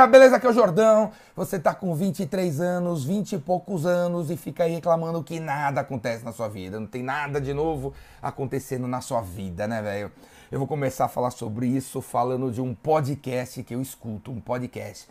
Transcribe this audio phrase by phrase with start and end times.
[0.00, 0.36] galera, beleza?
[0.36, 1.10] Aqui é o Jordão.
[1.36, 5.80] Você tá com 23 anos, 20 e poucos anos e fica aí reclamando que nada
[5.80, 6.78] acontece na sua vida.
[6.78, 7.92] Não tem nada de novo
[8.22, 10.10] acontecendo na sua vida, né, velho?
[10.50, 14.40] Eu vou começar a falar sobre isso falando de um podcast que eu escuto, um
[14.40, 15.08] podcast.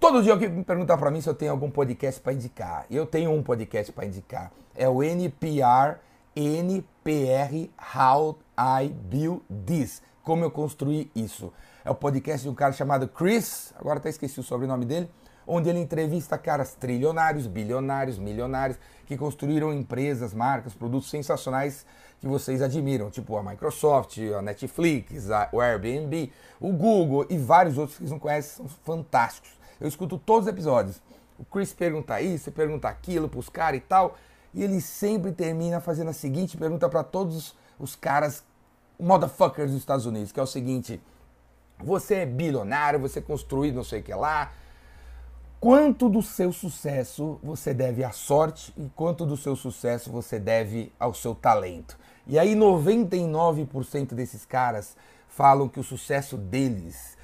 [0.00, 2.86] Todo dia alguém me pergunta para mim se eu tenho algum podcast para indicar.
[2.90, 4.50] Eu tenho um podcast para indicar.
[4.74, 5.98] É o NPR,
[6.34, 10.02] NPR How I Build This.
[10.24, 11.52] Como eu construí isso.
[11.84, 15.10] É o podcast de um cara chamado Chris, agora até esqueci o sobrenome dele,
[15.44, 21.84] onde ele entrevista caras trilionários, bilionários, milionários, que construíram empresas, marcas, produtos sensacionais
[22.20, 27.76] que vocês admiram, tipo a Microsoft, a Netflix, a, o Airbnb, o Google e vários
[27.76, 29.50] outros que vocês não conhecem, são fantásticos.
[29.80, 31.02] Eu escuto todos os episódios.
[31.36, 34.16] O Chris pergunta isso, pergunta aquilo pros caras e tal,
[34.54, 38.44] e ele sempre termina fazendo a seguinte pergunta para todos os caras
[39.00, 41.00] motherfuckers dos Estados Unidos, que é o seguinte:
[41.82, 44.52] você é bilionário, você construiu não sei o que lá.
[45.60, 50.92] Quanto do seu sucesso você deve à sorte e quanto do seu sucesso você deve
[50.98, 51.96] ao seu talento?
[52.26, 54.96] E aí 99% desses caras
[55.28, 57.16] falam que o sucesso deles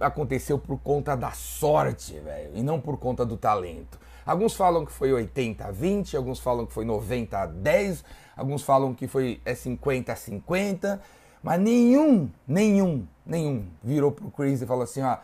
[0.00, 3.98] aconteceu por conta da sorte, velho, e não por conta do talento.
[4.24, 8.04] Alguns falam que foi 80 a 20, alguns falam que foi 90 a 10,
[8.36, 11.00] alguns falam que foi é 50 a 50,
[11.42, 15.16] mas nenhum, nenhum, nenhum virou pro Chris e falou assim, ó,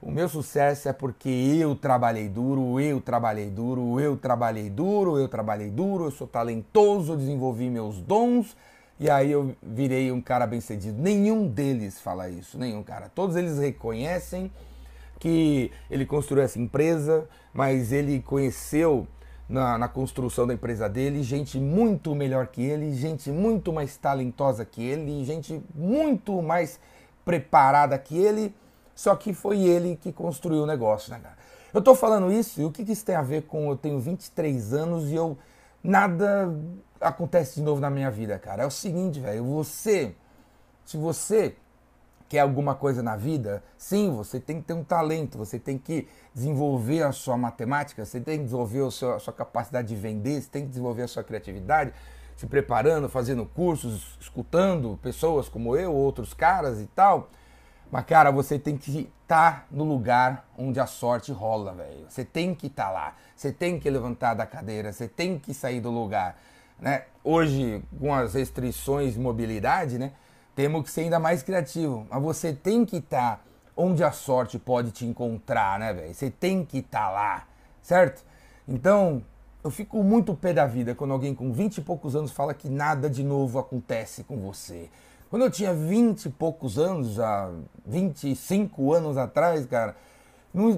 [0.00, 5.28] o meu sucesso é porque eu trabalhei duro, eu trabalhei duro, eu trabalhei duro, eu
[5.28, 8.56] trabalhei duro, eu sou talentoso, desenvolvi meus dons
[8.98, 11.00] e aí eu virei um cara bem-sucedido.
[11.00, 13.08] Nenhum deles fala isso, nenhum cara.
[13.08, 14.50] Todos eles reconhecem
[15.18, 19.06] que ele construiu essa empresa, mas ele conheceu
[19.52, 24.64] na, na, construção da empresa dele, gente muito melhor que ele, gente muito mais talentosa
[24.64, 26.80] que ele, gente muito mais
[27.24, 28.54] preparada que ele,
[28.94, 31.36] só que foi ele que construiu o negócio, né, cara?
[31.72, 34.00] Eu tô falando isso e o que, que isso tem a ver com eu tenho
[34.00, 35.36] 23 anos e eu
[35.84, 36.50] nada
[37.00, 38.62] acontece de novo na minha vida, cara.
[38.62, 40.14] É o seguinte, velho, você
[40.84, 41.54] se você
[42.32, 46.08] quer alguma coisa na vida, sim, você tem que ter um talento, você tem que
[46.34, 50.62] desenvolver a sua matemática, você tem que desenvolver a sua, capacidade de vender, você tem
[50.62, 51.92] que desenvolver a sua criatividade,
[52.34, 57.28] se preparando, fazendo cursos, escutando pessoas como eu, outros caras e tal.
[57.90, 62.06] Mas, cara, você tem que estar tá no lugar onde a sorte rola, velho.
[62.08, 63.16] Você tem que estar tá lá.
[63.36, 64.90] Você tem que levantar da cadeira.
[64.90, 66.38] Você tem que sair do lugar.
[66.80, 67.02] Né?
[67.22, 70.12] Hoje, com as restrições de mobilidade, né?
[70.54, 72.06] Temos que ser ainda mais criativo.
[72.10, 73.42] Mas você tem que estar tá
[73.76, 76.14] onde a sorte pode te encontrar, né, velho?
[76.14, 77.46] Você tem que estar tá lá,
[77.80, 78.24] certo?
[78.68, 79.22] Então,
[79.64, 82.68] eu fico muito pé da vida quando alguém com 20 e poucos anos fala que
[82.68, 84.90] nada de novo acontece com você.
[85.30, 87.50] Quando eu tinha 20 e poucos anos, há
[87.86, 89.96] 25 anos atrás, cara,
[90.54, 90.68] não,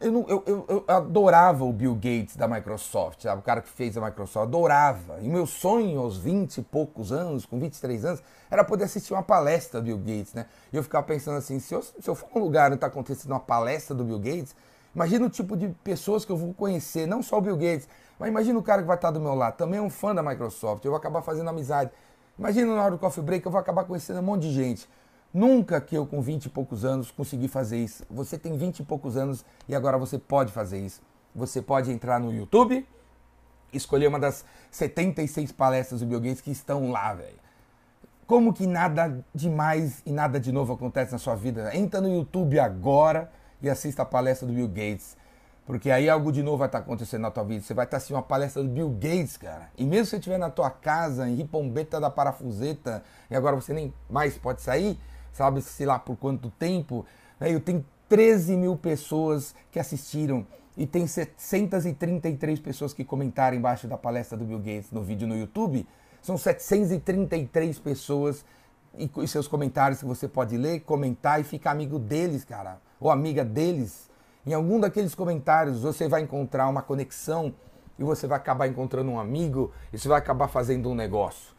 [0.00, 3.40] eu, eu, eu, eu, adorava o Bill Gates da Microsoft, sabe?
[3.40, 5.18] o cara que fez a Microsoft, adorava.
[5.20, 9.24] E meu sonho aos 20 e poucos anos, com 23 anos, era poder assistir uma
[9.24, 10.46] palestra do Bill Gates, né?
[10.72, 13.32] E eu ficava pensando assim, se eu, se eu for num lugar onde está acontecendo
[13.32, 14.54] uma palestra do Bill Gates,
[14.94, 17.88] imagina o tipo de pessoas que eu vou conhecer, não só o Bill Gates,
[18.20, 20.22] mas imagina o cara que vai estar do meu lado, também é um fã da
[20.22, 21.90] Microsoft, eu vou acabar fazendo amizade.
[22.38, 24.88] Imagina na hora do coffee break, eu vou acabar conhecendo um monte de gente.
[25.34, 28.04] Nunca que eu, com 20 e poucos anos, consegui fazer isso.
[28.08, 31.02] Você tem 20 e poucos anos e agora você pode fazer isso.
[31.34, 32.86] Você pode entrar no YouTube,
[33.72, 37.42] escolher uma das 76 palestras do Bill Gates que estão lá, velho.
[38.28, 41.76] Como que nada demais e nada de novo acontece na sua vida?
[41.76, 43.28] Entra no YouTube agora
[43.60, 45.16] e assista a palestra do Bill Gates.
[45.66, 47.64] Porque aí algo de novo vai estar acontecendo na tua vida.
[47.64, 49.68] Você vai estar assistindo uma palestra do Bill Gates, cara.
[49.76, 53.72] E mesmo se você estiver na tua casa, em Ripombeta da Parafuseta, e agora você
[53.72, 54.96] nem mais pode sair,
[55.34, 57.04] sabe, sei lá por quanto tempo.
[57.38, 57.52] Né?
[57.52, 60.46] Eu tenho 13 mil pessoas que assistiram
[60.76, 65.36] e tem 733 pessoas que comentaram embaixo da palestra do Bill Gates no vídeo no
[65.36, 65.86] YouTube.
[66.22, 68.44] São 733 pessoas
[68.96, 73.10] e, e seus comentários que você pode ler, comentar e ficar amigo deles, cara, ou
[73.10, 74.10] amiga deles.
[74.46, 77.54] Em algum daqueles comentários você vai encontrar uma conexão
[77.98, 81.54] e você vai acabar encontrando um amigo e você vai acabar fazendo um negócio.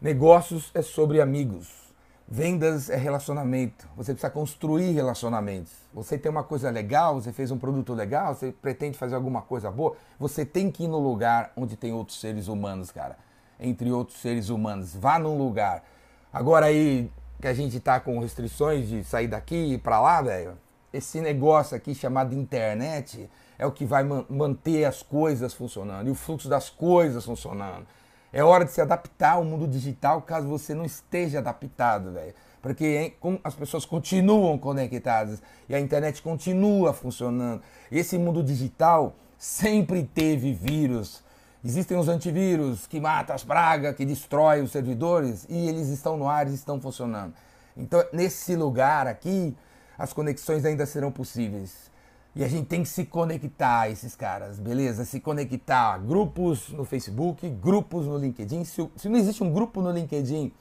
[0.00, 1.85] Negócios é sobre amigos.
[2.28, 3.88] Vendas é relacionamento.
[3.96, 5.72] Você precisa construir relacionamentos.
[5.94, 9.70] Você tem uma coisa legal, você fez um produto legal, você pretende fazer alguma coisa
[9.70, 13.16] boa, você tem que ir no lugar onde tem outros seres humanos, cara.
[13.60, 14.94] Entre outros seres humanos.
[14.96, 15.84] Vá num lugar.
[16.32, 20.58] Agora aí que a gente tá com restrições de sair daqui e pra lá, velho,
[20.92, 26.14] esse negócio aqui chamado internet é o que vai manter as coisas funcionando e o
[26.14, 27.86] fluxo das coisas funcionando.
[28.36, 32.34] É hora de se adaptar ao mundo digital caso você não esteja adaptado, velho.
[32.60, 37.62] Porque as pessoas continuam conectadas e a internet continua funcionando.
[37.90, 41.24] Esse mundo digital sempre teve vírus.
[41.64, 46.28] Existem os antivírus que matam as pragas, que destroem os servidores e eles estão no
[46.28, 47.32] ar e estão funcionando.
[47.74, 49.56] Então, nesse lugar aqui,
[49.96, 51.90] as conexões ainda serão possíveis.
[52.36, 55.06] E a gente tem que se conectar a esses caras, beleza?
[55.06, 58.62] Se conectar a grupos no Facebook, grupos no LinkedIn.
[58.66, 60.52] Se, se não existe um grupo no LinkedIn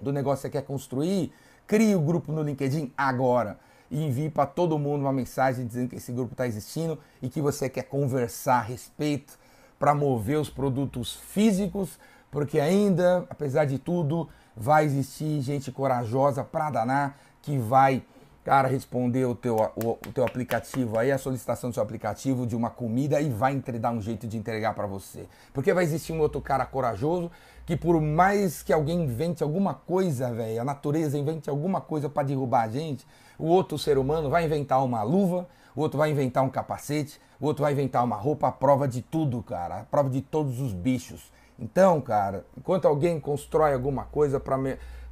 [0.00, 1.32] do negócio que você quer construir,
[1.66, 3.58] crie o grupo no LinkedIn agora
[3.90, 7.40] e envie para todo mundo uma mensagem dizendo que esse grupo está existindo e que
[7.40, 9.38] você quer conversar a respeito
[9.78, 11.98] para mover os produtos físicos,
[12.30, 18.02] porque ainda, apesar de tudo, vai existir gente corajosa para danar que vai,
[18.50, 22.56] cara, responder o teu, o, o, teu aplicativo aí, a solicitação do seu aplicativo de
[22.56, 25.28] uma comida e vai dar um jeito de entregar para você.
[25.54, 27.30] Porque vai existir um outro cara corajoso
[27.64, 32.24] que por mais que alguém invente alguma coisa, velho, a natureza invente alguma coisa para
[32.24, 33.06] derrubar a gente,
[33.38, 37.46] o outro ser humano vai inventar uma luva, o outro vai inventar um capacete, o
[37.46, 40.72] outro vai inventar uma roupa à prova de tudo, cara, à prova de todos os
[40.72, 41.30] bichos.
[41.56, 44.56] Então, cara, enquanto alguém constrói alguma coisa para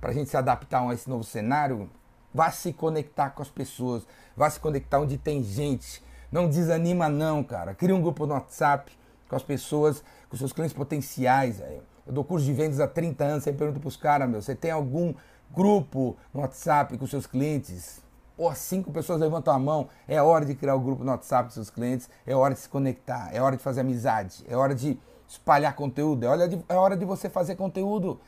[0.02, 1.88] a gente se adaptar a esse novo cenário,
[2.33, 6.03] vá se conectar com as pessoas, vá se conectar onde tem gente.
[6.31, 7.75] Não desanima não, cara.
[7.75, 8.93] Cria um grupo no WhatsApp
[9.29, 11.61] com as pessoas, com seus clientes potenciais.
[12.07, 14.55] Eu dou curso de vendas há 30 anos, sempre pergunto para os caras, meu, você
[14.55, 15.15] tem algum
[15.51, 18.03] grupo no WhatsApp com seus clientes?
[18.37, 19.89] Pô, cinco pessoas levantam a mão.
[20.07, 22.61] É hora de criar o um grupo no WhatsApp com seus clientes, é hora de
[22.61, 26.65] se conectar, é hora de fazer amizade, é hora de espalhar conteúdo, é hora de,
[26.69, 28.21] é hora de você fazer conteúdo.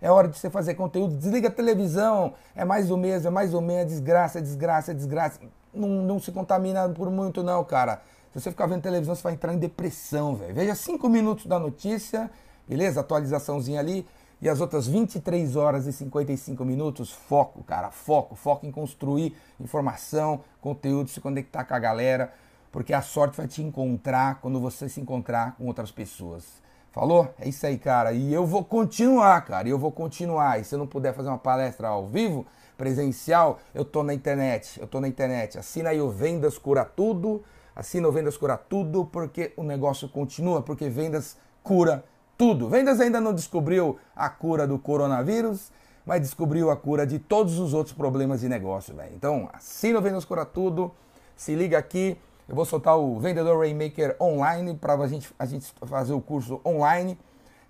[0.00, 1.16] É hora de você fazer conteúdo.
[1.16, 2.34] Desliga a televisão.
[2.54, 3.82] É mais do mesmo, é mais ou menos.
[3.82, 5.40] É desgraça, é desgraça, é desgraça.
[5.72, 8.02] Não, não se contamina por muito, não, cara.
[8.32, 10.54] Se você ficar vendo televisão, você vai entrar em depressão, velho.
[10.54, 12.30] Veja cinco minutos da notícia,
[12.68, 13.00] beleza?
[13.00, 14.06] Atualizaçãozinha ali.
[14.40, 17.90] E as outras 23 horas e 55 minutos, foco, cara.
[17.90, 18.34] Foco.
[18.34, 22.32] Foco em construir informação, conteúdo, se conectar com a galera
[22.72, 26.44] porque a sorte vai te encontrar quando você se encontrar com outras pessoas.
[26.92, 27.32] Falou?
[27.38, 28.12] É isso aí, cara.
[28.12, 29.68] E eu vou continuar, cara.
[29.68, 30.60] E eu vou continuar.
[30.60, 32.46] E se eu não puder fazer uma palestra ao vivo,
[32.76, 34.80] presencial, eu tô na internet.
[34.80, 35.58] Eu tô na internet.
[35.58, 37.42] Assina aí o Vendas Cura Tudo.
[37.76, 42.04] Assina o Vendas Cura Tudo, porque o negócio continua, porque vendas cura
[42.40, 42.70] tudo.
[42.70, 45.70] Vendas ainda não descobriu a cura do coronavírus,
[46.06, 49.14] mas descobriu a cura de todos os outros problemas de negócio, velho.
[49.14, 50.90] Então, assina o Vendas Cura Tudo.
[51.36, 52.16] Se liga aqui.
[52.50, 56.60] Eu vou soltar o Vendedor Rainmaker online para a gente, a gente fazer o curso
[56.66, 57.16] online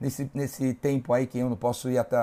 [0.00, 2.16] nesse, nesse tempo aí que eu não posso ir até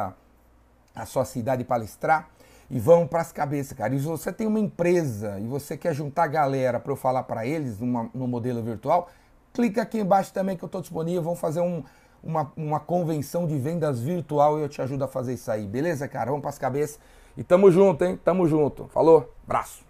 [0.95, 2.31] a sua cidade palestrar.
[2.67, 3.93] E vamos para as cabeças, cara.
[3.93, 7.21] E se você tem uma empresa e você quer juntar a galera para eu falar
[7.21, 9.07] para eles numa, no modelo virtual,
[9.53, 11.21] clica aqui embaixo também que eu estou disponível.
[11.21, 11.83] Vamos fazer um,
[12.23, 15.67] uma, uma convenção de vendas virtual e eu te ajudo a fazer isso aí.
[15.67, 16.31] Beleza, cara?
[16.31, 16.99] Vamos para as cabeças.
[17.37, 18.19] E tamo junto, hein?
[18.25, 18.87] Tamo junto.
[18.87, 19.31] Falou?
[19.45, 19.86] Abraço.